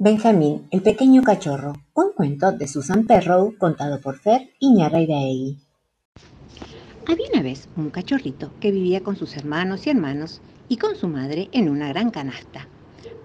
[0.00, 5.58] Benjamín, el pequeño cachorro, un cuento de Susan Perrow contado por Fer Iñarreiraegui.
[7.08, 11.08] Había una vez un cachorrito que vivía con sus hermanos y hermanos y con su
[11.08, 12.68] madre en una gran canasta.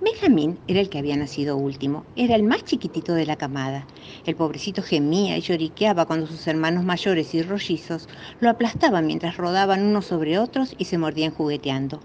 [0.01, 3.85] Benjamín era el que había nacido último, era el más chiquitito de la camada.
[4.25, 8.09] El pobrecito gemía y lloriqueaba cuando sus hermanos mayores y rollizos
[8.39, 11.99] lo aplastaban mientras rodaban unos sobre otros y se mordían jugueteando.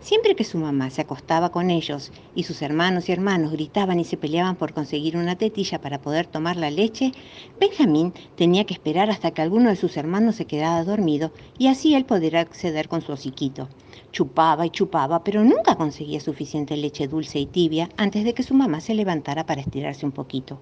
[0.00, 4.04] Siempre que su mamá se acostaba con ellos y sus hermanos y hermanos gritaban y
[4.04, 7.12] se peleaban por conseguir una tetilla para poder tomar la leche,
[7.60, 11.94] Benjamín tenía que esperar hasta que alguno de sus hermanos se quedara dormido y así
[11.94, 13.68] él poder acceder con su hociquito.
[14.10, 18.54] Chupaba y chupaba, pero nunca conseguía suficiente leche dulce y tibia antes de que su
[18.54, 20.58] mamá se levantara para estirarse un poquito.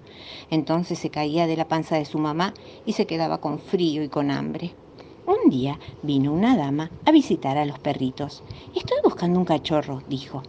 [0.49, 2.53] Entonces se caía de la panza de su mamá
[2.85, 4.73] y se quedaba con frío y con hambre.
[5.31, 8.43] Un día vino una dama a visitar a los perritos.
[8.75, 10.43] Estoy buscando un cachorro, dijo.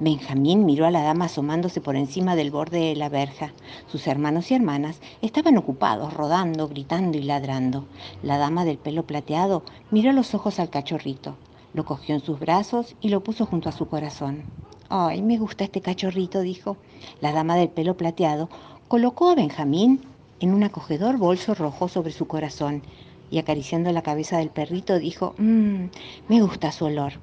[0.00, 3.52] Benjamín miró a la dama asomándose por encima del borde de la verja.
[3.86, 7.84] Sus hermanos y hermanas estaban ocupados, rodando, gritando y ladrando.
[8.24, 11.36] La dama del pelo plateado miró los ojos al cachorrito.
[11.72, 14.42] Lo cogió en sus brazos y lo puso junto a su corazón.
[14.88, 16.78] Ay, me gusta este cachorrito, dijo.
[17.20, 18.48] La dama del pelo plateado
[18.88, 20.00] colocó a Benjamín
[20.40, 22.82] en un acogedor bolso rojo sobre su corazón
[23.30, 25.86] y acariciando la cabeza del perrito dijo, mmm,
[26.28, 27.14] me gusta su olor.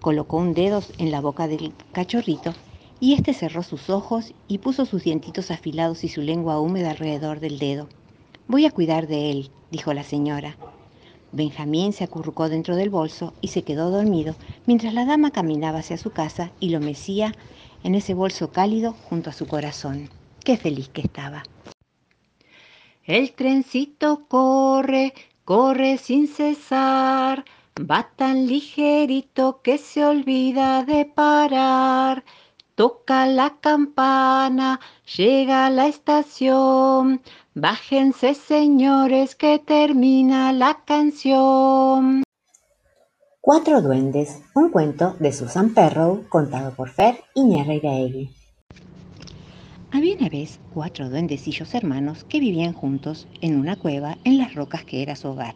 [0.00, 2.54] Colocó un dedo en la boca del cachorrito
[3.00, 7.40] y éste cerró sus ojos y puso sus dientitos afilados y su lengua húmeda alrededor
[7.40, 7.88] del dedo.
[8.48, 10.56] Voy a cuidar de él, dijo la señora.
[11.32, 15.98] Benjamín se acurrucó dentro del bolso y se quedó dormido mientras la dama caminaba hacia
[15.98, 17.34] su casa y lo mecía
[17.82, 20.08] en ese bolso cálido junto a su corazón.
[20.44, 21.42] Qué feliz que estaba.
[23.06, 27.44] El trencito corre, corre sin cesar,
[27.78, 32.24] va tan ligerito que se olvida de parar.
[32.74, 34.80] Toca la campana,
[35.16, 37.22] llega a la estación.
[37.54, 42.24] Bájense, señores, que termina la canción.
[43.40, 48.35] Cuatro duendes, un cuento de Susan Perrow contado por Fer Iñarreiraegui.
[49.90, 54.84] Había una vez cuatro duendecillos hermanos que vivían juntos en una cueva en las rocas
[54.84, 55.54] que era su hogar.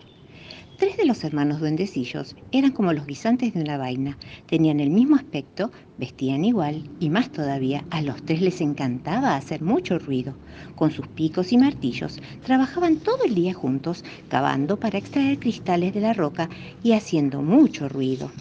[0.77, 5.17] Tres de los hermanos duendecillos eran como los guisantes de una vaina, tenían el mismo
[5.17, 10.39] aspecto, vestían igual y más todavía, a los tres les encantaba hacer mucho ruido.
[10.75, 16.01] Con sus picos y martillos trabajaban todo el día juntos, cavando para extraer cristales de
[16.01, 16.51] la roca
[16.83, 18.33] y haciendo mucho ruido.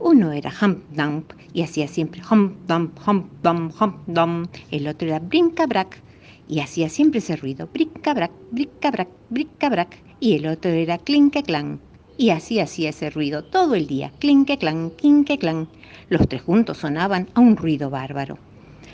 [0.00, 4.54] Uno era hump dump y hacía siempre hump dump, hump dump, hump dump.
[4.70, 6.00] El otro era brinca brac
[6.46, 10.04] y hacía siempre ese ruido, brinca brac, brinca brac, brinca brac.
[10.20, 11.80] Y el otro era clinque clan
[12.16, 15.68] y así hacía ese ruido todo el día, clinque clan, clinque clan.
[16.08, 18.38] Los tres juntos sonaban a un ruido bárbaro.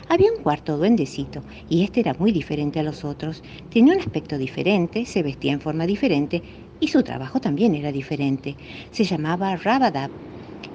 [0.07, 3.43] Había un cuarto duendecito y este era muy diferente a los otros.
[3.69, 6.43] Tenía un aspecto diferente, se vestía en forma diferente
[6.79, 8.57] y su trabajo también era diferente.
[8.91, 10.11] Se llamaba Rabadab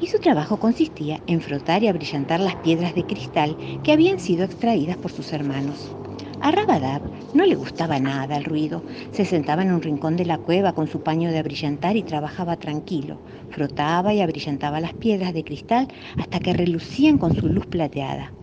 [0.01, 4.45] y su trabajo consistía en frotar y abrillantar las piedras de cristal que habían sido
[4.45, 5.97] extraídas por sus hermanos.
[6.41, 7.03] A Rabadab
[7.33, 8.85] no le gustaba nada el ruido.
[9.13, 12.57] Se sentaba en un rincón de la cueva con su paño de abrillantar y trabajaba
[12.57, 13.23] tranquilo.
[13.49, 18.37] Frotaba y abrillantaba las piedras de cristal hasta que relucían con su luz plateada.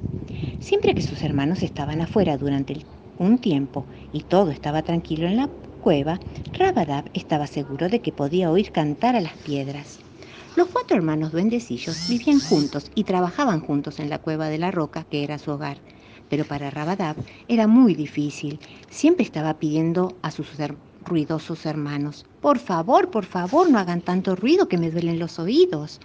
[0.59, 2.87] Siempre que sus hermanos estaban afuera durante
[3.17, 6.19] un tiempo y todo estaba tranquilo en la cueva,
[6.53, 10.06] Rabadab estaba seguro de que podía oír cantar a las piedras.
[10.57, 15.03] Los cuatro hermanos duendecillos vivían juntos y trabajaban juntos en la cueva de la roca
[15.03, 15.77] que era su hogar.
[16.31, 17.15] Pero para Rabadab
[17.47, 18.59] era muy difícil.
[18.89, 20.47] Siempre estaba pidiendo a sus
[21.05, 25.99] ruidosos hermanos, por favor, por favor, no hagan tanto ruido que me duelen los oídos.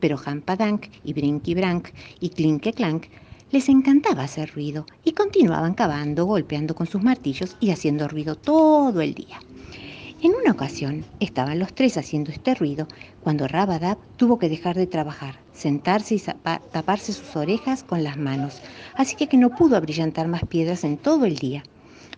[0.00, 3.04] Pero Hampadank y Brinky Brank y Clinque Clank
[3.52, 9.00] les encantaba hacer ruido y continuaban cavando, golpeando con sus martillos y haciendo ruido todo
[9.00, 9.38] el día.
[10.18, 12.88] En una ocasión estaban los tres haciendo este ruido
[13.20, 16.20] cuando Rabadab tuvo que dejar de trabajar, sentarse y
[16.70, 18.62] taparse sus orejas con las manos,
[18.94, 21.64] así que, no pudo abrillantar más piedras en todo el día.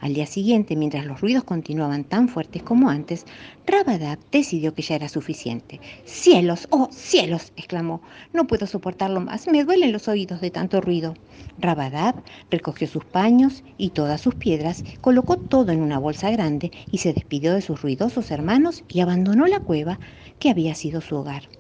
[0.01, 3.27] Al día siguiente, mientras los ruidos continuaban tan fuertes como antes,
[3.67, 5.81] Rabadab decidió que ya era suficiente.
[6.05, 6.69] ¡Cielos!
[6.71, 7.53] ¡Oh, cielos!
[7.57, 8.03] exclamó.
[8.33, 9.49] No puedo soportarlo más.
[9.49, 11.15] Me duelen los oídos de tanto ruido.
[11.57, 16.99] Rabadab recogió sus paños y todas sus piedras, colocó todo en una bolsa grande y
[16.99, 19.99] se despidió de sus ruidosos hermanos y abandonó la cueva
[20.39, 21.51] que había sido su hogar.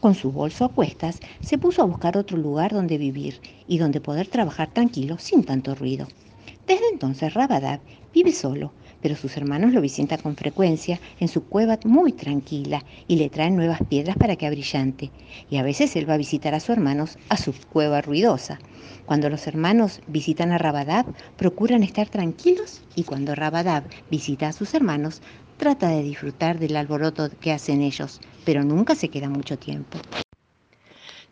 [0.00, 4.00] Con su bolso a cuestas, se puso a buscar otro lugar donde vivir y donde
[4.00, 6.08] poder trabajar tranquilo sin tanto ruido.
[6.68, 7.80] Desde entonces Rabadab
[8.12, 13.16] vive solo, pero sus hermanos lo visitan con frecuencia en su cueva muy tranquila y
[13.16, 15.10] le traen nuevas piedras para que abrillante.
[15.48, 18.58] Y a veces él va a visitar a sus hermanos a su cueva ruidosa.
[19.06, 21.06] Cuando los hermanos visitan a Rabadab,
[21.38, 25.22] procuran estar tranquilos y cuando Rabadab visita a sus hermanos,
[25.56, 29.96] trata de disfrutar del alboroto que hacen ellos, pero nunca se queda mucho tiempo.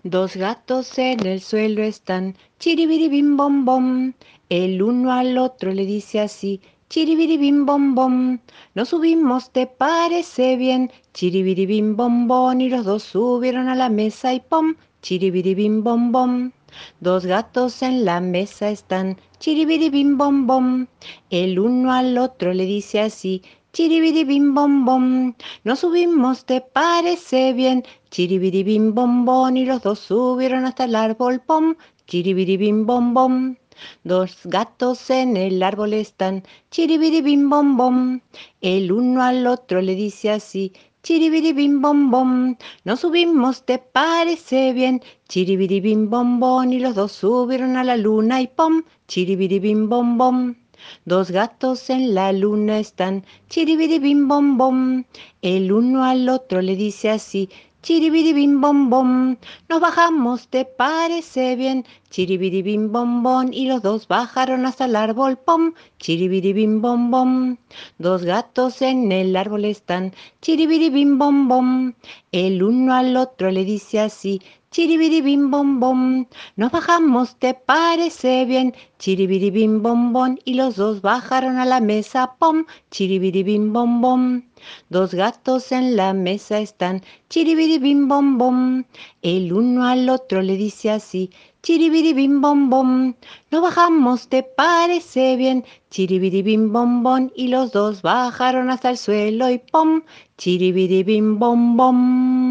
[0.09, 4.13] Dos gatos en el suelo están, chiribiribim bom bom.
[4.49, 8.39] El uno al otro le dice así, Chiribiribim bom bom,
[8.77, 10.93] nos subimos, ¿te parece bien?
[11.13, 16.53] Chiribiribim bom bom, y los dos subieron a la mesa y pom, chiribiribim bom bom.
[17.01, 20.87] Dos gatos en la mesa están, chiribiribim bom bom.
[21.31, 23.43] El uno al otro le dice así,
[23.77, 25.35] chiribiribim bom bom,
[25.65, 27.85] nos subimos, ¿te parece bien?
[28.11, 31.75] Chiribiribim bom bom, y los dos subieron hasta el árbol pom,
[32.07, 33.57] chiribiribim bom bom.
[34.03, 38.21] Dos gatos en el árbol están, chiribiribim bom bom.
[38.63, 40.73] El uno al otro le dice así,
[41.03, 42.57] chiribiribim bom bom.
[42.85, 45.03] Nos subimos, ¿te parece bien?
[45.29, 46.73] Chiribiribim bom bom.
[46.73, 50.55] Y los dos subieron a la luna y pom, chiribiribim bom bom.
[51.05, 55.05] Dos gatos en la luna están, chiribiribim bom bom.
[55.43, 57.49] El uno al otro le dice así,
[57.87, 59.37] Chiribiribim bom bom,
[59.69, 61.85] nos bajamos, ¿te parece bien?
[62.11, 67.59] Chiribiribim bom bom, y los dos bajaron hasta el árbol, pom, chiribiribim bom bom.
[67.99, 70.13] Dos gatos en el árbol están,
[70.43, 71.95] chiribiribim bom bom.
[72.33, 74.43] El uno al otro le dice así,
[74.77, 76.27] chiribiribim bom bom.
[76.57, 78.75] Nos bajamos, ¿te parece bien?
[78.99, 84.43] Chiribiribim bom bom, y los dos bajaron a la mesa, pom, chiribiribim bom bom.
[84.91, 87.01] Dos gatos en la mesa están,
[87.31, 88.85] chiribiribim bom bom.
[89.23, 91.31] El uno al otro le dice así,
[91.63, 93.15] chiribiribim bom bom.
[93.51, 95.65] No bajamos, ¿te parece bien?
[95.89, 97.31] Chiribiribim bom bom.
[97.35, 100.03] Y los dos bajaron hasta el suelo y pom,
[100.37, 102.46] chiribiribim bom bom.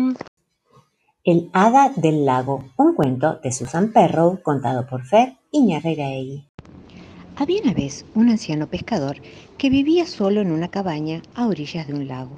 [1.26, 6.46] El Hada del Lago, un cuento de Susan Perrow contado por Fer Iñarreiraegui.
[7.36, 9.18] Había una vez un anciano pescador
[9.58, 12.38] que vivía solo en una cabaña a orillas de un lago.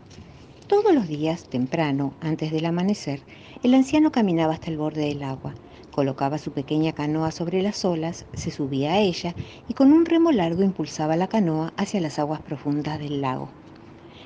[0.68, 3.20] Todos los días, temprano, antes del amanecer,
[3.62, 5.54] el anciano caminaba hasta el borde del agua,
[5.92, 9.36] colocaba su pequeña canoa sobre las olas, se subía a ella
[9.68, 13.50] y con un remo largo impulsaba la canoa hacia las aguas profundas del lago.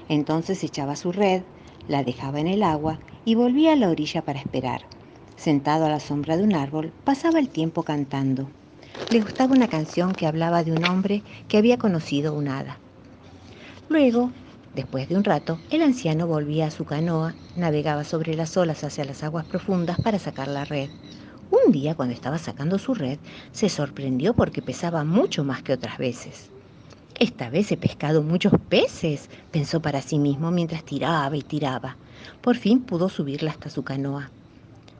[0.08, 1.42] Entonces echaba su red,
[1.88, 4.82] la dejaba en el agua y volvía a la orilla para esperar.
[5.36, 8.50] Sentado a la sombra de un árbol, pasaba el tiempo cantando.
[9.10, 12.80] Le gustaba una canción que hablaba de un hombre que había conocido un hada.
[13.90, 14.32] Luego,
[14.74, 19.04] después de un rato, el anciano volvía a su canoa, navegaba sobre las olas hacia
[19.06, 20.90] las aguas profundas para sacar la red.
[21.50, 23.20] Un día, cuando estaba sacando su red,
[23.52, 26.52] se sorprendió porque pesaba mucho más que otras veces.
[27.20, 31.98] Esta vez he pescado muchos peces, pensó para sí mismo mientras tiraba y tiraba.
[32.42, 34.30] Por fin pudo subirla hasta su canoa.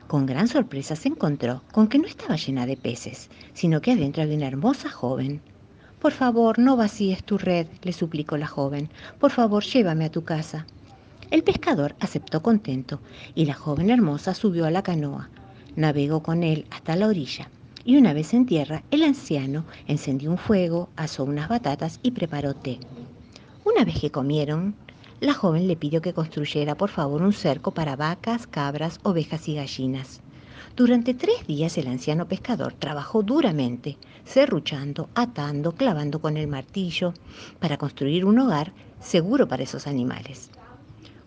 [0.06, 4.22] Con gran sorpresa se encontró con que no estaba llena de peces, sino que adentro
[4.22, 5.40] había una hermosa joven.
[6.00, 8.90] Por favor, no vacíes tu red, le suplicó la joven.
[9.18, 10.66] Por favor, llévame a tu casa.
[11.30, 13.00] El pescador aceptó contento
[13.34, 15.30] y la joven hermosa subió a la canoa.
[15.76, 17.48] Navegó con él hasta la orilla
[17.84, 22.54] y una vez en tierra, el anciano encendió un fuego, asó unas batatas y preparó
[22.54, 22.78] té.
[23.64, 24.74] Una vez que comieron,
[25.22, 29.54] la joven le pidió que construyera por favor un cerco para vacas, cabras, ovejas y
[29.54, 30.20] gallinas.
[30.74, 37.14] Durante tres días el anciano pescador trabajó duramente, serruchando, atando, clavando con el martillo,
[37.60, 40.50] para construir un hogar seguro para esos animales.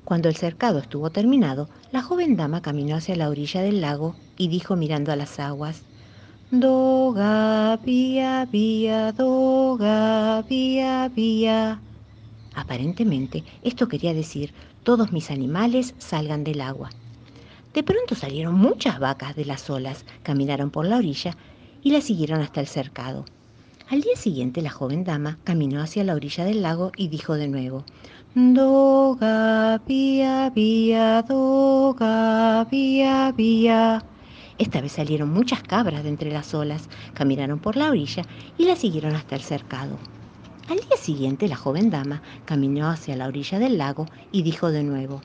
[0.04, 4.50] Cuando el cercado estuvo terminado, la joven dama caminó hacia la orilla del lago y
[4.50, 5.84] dijo mirando a las aguas,
[6.52, 11.80] Doga, vía, vía, doga, vía, vía.
[12.56, 16.90] Aparentemente, esto quería decir, todos mis animales salgan del agua.
[17.74, 21.36] De pronto salieron muchas vacas de las olas, caminaron por la orilla
[21.84, 23.26] y la siguieron hasta el cercado.
[23.90, 27.50] Al día siguiente la joven dama caminó hacia la orilla del lago y dijo de
[27.50, 27.84] nuevo,
[28.34, 34.04] Doga, vía, vía, doga, vía, vía.
[34.58, 38.24] Esta vez salieron muchas cabras de entre las olas, caminaron por la orilla
[38.58, 40.00] y la siguieron hasta el cercado.
[40.68, 44.84] Al día siguiente la joven dama caminó hacia la orilla del lago y dijo de
[44.84, 45.22] nuevo,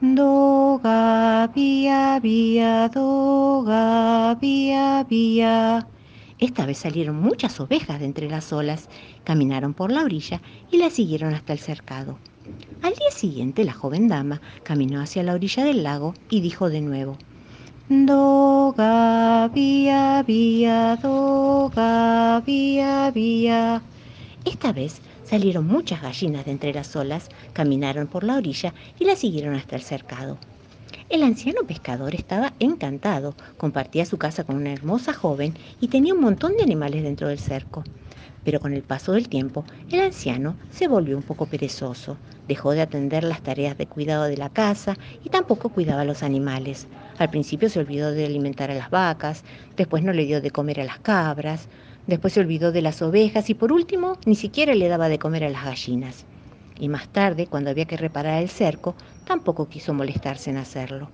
[0.00, 5.86] Doga, vía, vía, doga, vía, vía.
[6.40, 8.88] Esta vez salieron muchas ovejas de entre las olas,
[9.22, 12.18] caminaron por la orilla y la siguieron hasta el cercado.
[12.82, 16.80] Al día siguiente la joven dama caminó hacia la orilla del lago y dijo de
[16.80, 17.16] nuevo,
[17.88, 23.82] Doga, vía, vía, doga, vía, vía.
[24.44, 29.16] Esta vez Salieron muchas gallinas de entre las olas, caminaron por la orilla y la
[29.16, 30.38] siguieron hasta el cercado.
[31.08, 36.20] El anciano pescador estaba encantado, compartía su casa con una hermosa joven y tenía un
[36.20, 37.82] montón de animales dentro del cerco.
[38.44, 42.82] Pero con el paso del tiempo, el anciano se volvió un poco perezoso, dejó de
[42.82, 46.88] atender las tareas de cuidado de la casa y tampoco cuidaba a los animales.
[47.18, 49.44] Al principio se olvidó de alimentar a las vacas,
[49.76, 51.68] después no le dio de comer a las cabras,
[52.06, 55.44] después se olvidó de las ovejas y por último ni siquiera le daba de comer
[55.44, 56.26] a las gallinas.
[56.78, 58.94] Y más tarde, cuando había que reparar el cerco,
[59.24, 61.10] tampoco quiso molestarse en hacerlo.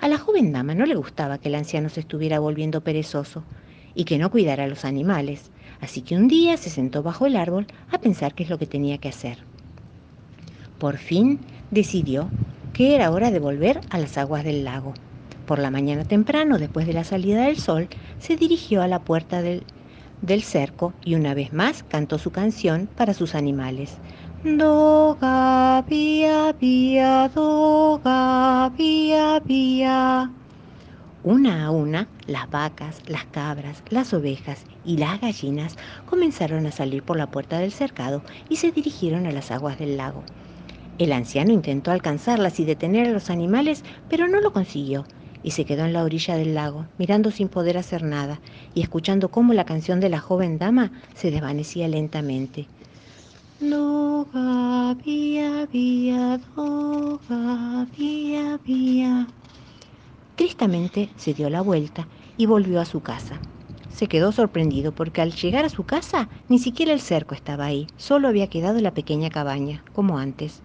[0.00, 3.44] A la joven dama no le gustaba que el anciano se estuviera volviendo perezoso
[3.94, 5.50] y que no cuidara a los animales,
[5.80, 8.66] así que un día se sentó bajo el árbol a pensar qué es lo que
[8.66, 9.38] tenía que hacer.
[10.78, 11.38] Por fin
[11.70, 12.32] decidió
[12.72, 14.94] que era hora de volver a las aguas del lago.
[15.46, 17.88] Por la mañana temprano, después de la salida del sol,
[18.18, 19.64] se dirigió a la puerta del,
[20.22, 24.00] del cerco y una vez más cantó su canción para sus animales.
[24.42, 30.34] Doga, vía, vía, doga, vía, vía.
[31.22, 37.04] Una a una, las vacas, las cabras, las ovejas y las gallinas comenzaron a salir
[37.04, 40.28] por la puerta del cercado y se dirigieron a las aguas del lago.
[40.98, 45.06] El anciano intentó alcanzarlas y detener a los animales, pero no lo consiguió,
[45.42, 48.40] y se quedó en la orilla del lago, mirando sin poder hacer nada
[48.74, 52.68] y escuchando cómo la canción de la joven dama se desvanecía lentamente.
[53.60, 59.26] Doga, vía, vía, doga, vía, vía.
[60.34, 63.40] Tristamente se dio la vuelta y volvió a su casa.
[63.88, 67.86] Se quedó sorprendido porque al llegar a su casa ni siquiera el cerco estaba ahí,
[67.96, 70.62] solo había quedado la pequeña cabaña, como antes.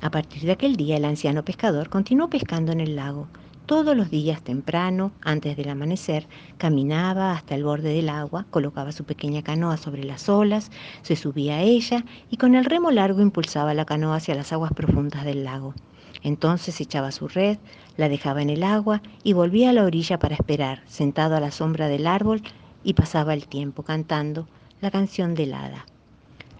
[0.00, 3.28] A partir de aquel día el anciano pescador continuó pescando en el lago.
[3.68, 9.04] Todos los días temprano, antes del amanecer, caminaba hasta el borde del agua, colocaba su
[9.04, 10.70] pequeña canoa sobre las olas,
[11.02, 14.72] se subía a ella y con el remo largo impulsaba la canoa hacia las aguas
[14.72, 15.74] profundas del lago.
[16.22, 17.58] Entonces echaba su red,
[17.98, 21.50] la dejaba en el agua y volvía a la orilla para esperar, sentado a la
[21.50, 22.40] sombra del árbol,
[22.82, 24.48] y pasaba el tiempo cantando
[24.80, 25.84] la canción del hada.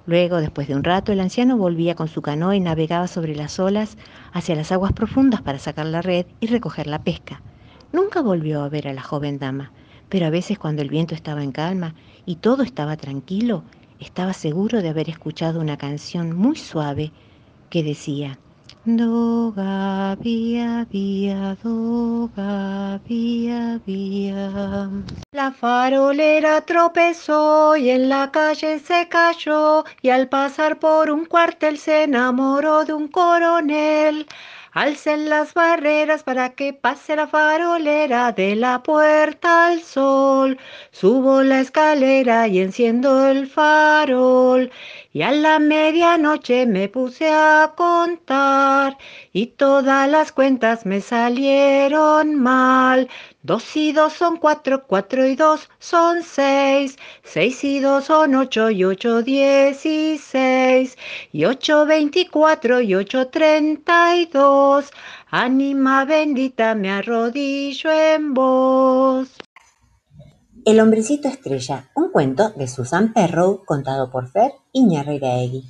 [0.09, 3.59] Luego, después de un rato, el anciano volvía con su canoa y navegaba sobre las
[3.59, 3.99] olas
[4.33, 7.43] hacia las aguas profundas para sacar la red y recoger la pesca.
[7.93, 9.75] Nunca volvió a ver a la joven dama,
[10.09, 13.67] pero a veces cuando el viento estaba en calma y todo estaba tranquilo,
[13.99, 17.13] estaba seguro de haber escuchado una canción muy suave
[17.69, 18.41] que decía,
[18.97, 20.87] Doga, vía,
[21.63, 24.89] doga, vía, vía.
[25.33, 31.77] La farolera tropezó y en la calle se cayó y al pasar por un cuartel
[31.77, 34.27] se enamoró de un coronel.
[34.73, 40.59] Alcen las barreras para que pase la farolera de la puerta al sol.
[40.93, 44.71] Subo la escalera y enciendo el farol.
[45.11, 48.99] Y a la medianoche me puse a contar
[49.33, 53.09] y todas las cuentas me salieron mal.
[53.43, 58.69] Dos y dos son cuatro, cuatro y dos son seis, seis y dos son ocho
[58.69, 60.99] y ocho dieciséis,
[61.33, 64.91] y ocho veinticuatro y ocho treinta y dos.
[65.31, 69.38] Ánima bendita me arrodillo en vos.
[70.65, 75.63] El hombrecito estrella, un cuento de Susan Perrow contado por Fer Iñárritu.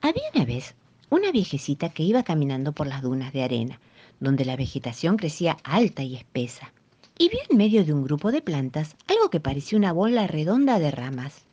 [0.00, 0.74] Había una vez
[1.10, 3.80] una viejecita que iba caminando por las dunas de arena,
[4.20, 6.72] donde la vegetación crecía alta y espesa,
[7.18, 10.78] y vio en medio de un grupo de plantas algo que parecía una bola redonda
[10.78, 11.44] de ramas.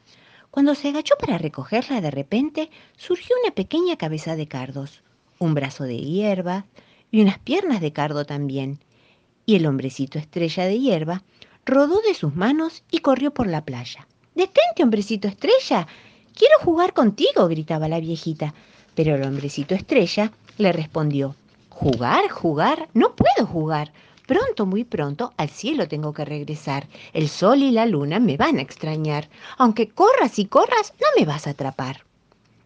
[0.51, 5.01] Cuando se agachó para recogerla, de repente surgió una pequeña cabeza de cardos,
[5.39, 6.65] un brazo de hierba
[7.11, 8.79] y unas piernas de cardo también,
[9.45, 11.23] y el hombrecito estrella de hierba
[11.69, 14.07] rodó de sus manos y corrió por la playa.
[14.35, 15.87] Detente, hombrecito estrella.
[16.35, 18.53] Quiero jugar contigo, gritaba la viejita.
[18.95, 21.35] Pero el hombrecito estrella le respondió,
[21.69, 22.29] ¿Jugar?
[22.29, 22.89] ¿Jugar?
[22.93, 23.93] No puedo jugar.
[24.27, 26.87] Pronto, muy pronto, al cielo tengo que regresar.
[27.13, 29.29] El sol y la luna me van a extrañar.
[29.57, 32.05] Aunque corras y corras, no me vas a atrapar.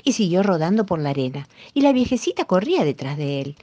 [0.03, 3.55] Y siguió rodando por la arena, y la viejecita corría detrás de él.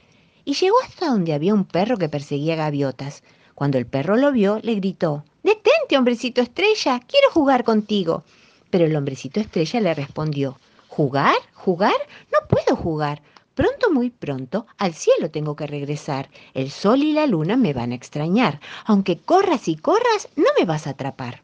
[0.45, 3.21] Y llegó hasta donde había un perro que perseguía gaviotas.
[3.55, 8.23] Cuando el perro lo vio, le gritó, Detente, hombrecito estrella, quiero jugar contigo.
[8.69, 11.35] Pero el hombrecito estrella le respondió, ¿Jugar?
[11.53, 11.95] ¿Jugar?
[12.31, 13.21] No puedo jugar.
[13.55, 16.29] Pronto, muy pronto, al cielo tengo que regresar.
[16.53, 18.59] El sol y la luna me van a extrañar.
[18.85, 21.41] Aunque corras y corras, no me vas a atrapar.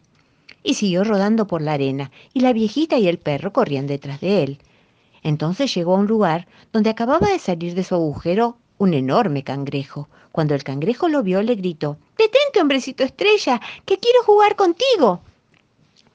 [0.64, 4.44] Y siguió rodando por la arena, y la viejita y el perro corrían detrás de
[4.44, 4.60] él.
[5.24, 10.08] Entonces llegó a un lugar donde acababa de salir de su agujero un enorme cangrejo.
[10.32, 15.22] Cuando el cangrejo lo vio, le gritó, Detente, hombrecito estrella, que quiero jugar contigo.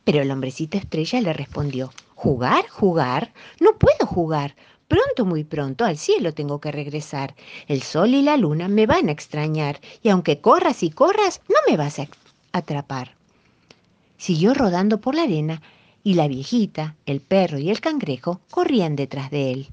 [0.05, 2.69] Pero el hombrecito estrella le respondió, ¿Jugar?
[2.69, 3.33] ¿Jugar?
[3.61, 4.55] No puedo jugar.
[4.87, 7.35] Pronto, muy pronto, al cielo tengo que regresar.
[7.67, 11.57] El sol y la luna me van a extrañar, y aunque corras y corras, no
[11.67, 12.07] me vas a
[12.53, 13.17] atrapar.
[14.19, 15.63] Siguió rodando por la arena,
[16.05, 19.69] y la viejita, el perro y el cangrejo corrían detrás de él.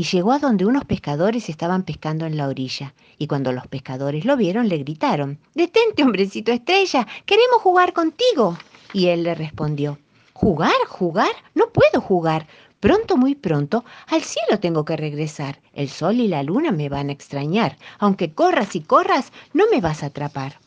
[0.00, 4.24] Y llegó a donde unos pescadores estaban pescando en la orilla, y cuando los pescadores
[4.24, 8.56] lo vieron le gritaron, Detente, hombrecito estrella, queremos jugar contigo.
[8.94, 9.98] Y él le respondió,
[10.32, 10.72] ¿Jugar?
[10.88, 11.32] ¿Jugar?
[11.54, 12.46] No puedo jugar.
[12.80, 15.60] Pronto, muy pronto, al cielo tengo que regresar.
[15.74, 17.76] El sol y la luna me van a extrañar.
[17.98, 20.60] Aunque corras y corras, no me vas a atrapar.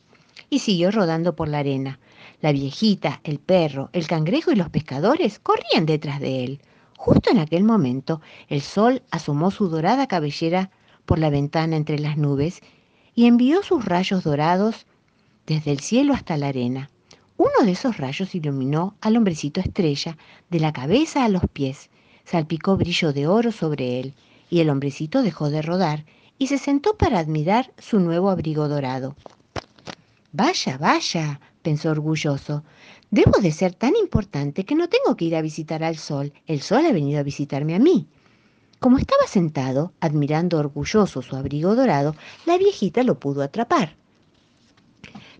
[0.51, 1.97] Y siguió rodando por la arena.
[2.39, 6.61] La viejita, el perro, el cangrejo y los pescadores corrían detrás de él.
[6.97, 10.71] Justo en aquel momento, el sol asomó su dorada cabellera
[11.05, 12.61] por la ventana entre las nubes
[13.15, 14.85] y envió sus rayos dorados
[15.45, 16.89] desde el cielo hasta la arena.
[17.37, 20.17] Uno de esos rayos iluminó al hombrecito estrella
[20.49, 21.89] de la cabeza a los pies,
[22.25, 24.13] salpicó brillo de oro sobre él,
[24.49, 26.05] y el hombrecito dejó de rodar
[26.37, 29.15] y se sentó para admirar su nuevo abrigo dorado.
[30.31, 32.63] Vaya, vaya, pensó orgulloso,
[33.09, 36.61] debo de ser tan importante que no tengo que ir a visitar al sol, el
[36.61, 38.07] sol ha venido a visitarme a mí.
[38.79, 42.15] Como estaba sentado, admirando orgulloso su abrigo dorado,
[42.45, 43.95] la viejita lo pudo atrapar.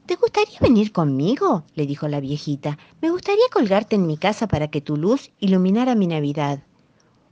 [0.05, 1.63] ¿Te gustaría venir conmigo?
[1.75, 2.77] le dijo la viejita.
[3.01, 6.63] Me gustaría colgarte en mi casa para que tu luz iluminara mi Navidad.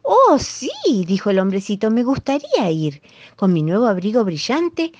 [0.04, 0.70] Oh, sí,
[1.06, 3.02] dijo el hombrecito, me gustaría ir,
[3.36, 4.92] con mi nuevo abrigo brillante,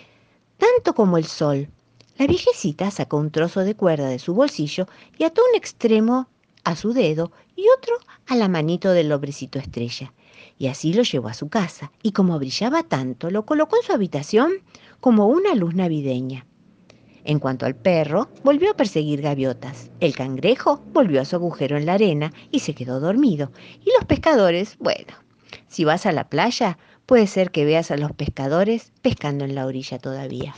[0.58, 1.70] tanto como el sol.
[2.22, 4.86] La viejecita sacó un trozo de cuerda de su bolsillo
[5.18, 6.30] y ató un extremo
[6.64, 7.96] a su dedo y otro
[8.28, 10.14] a la manito del hombrecito estrella.
[10.60, 13.94] Y así lo llevó a su casa, y como brillaba tanto, lo colocó en su
[13.94, 14.52] habitación
[15.00, 16.46] como una luz navideña.
[17.24, 19.90] En cuanto al perro, volvió a perseguir gaviotas.
[20.00, 23.52] El cangrejo volvió a su agujero en la arena y se quedó dormido.
[23.84, 25.16] Y los pescadores, bueno,
[25.70, 29.66] si vas a la playa, puede ser que veas a los pescadores pescando en la
[29.66, 30.54] orilla todavía.